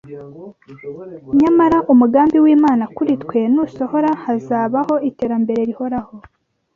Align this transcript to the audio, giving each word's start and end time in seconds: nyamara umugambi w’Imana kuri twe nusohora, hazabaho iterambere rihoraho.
nyamara 1.39 1.77
umugambi 1.91 2.37
w’Imana 2.45 2.83
kuri 2.95 3.13
twe 3.23 3.39
nusohora, 3.53 4.11
hazabaho 4.23 4.93
iterambere 5.09 5.61
rihoraho. 5.69 6.13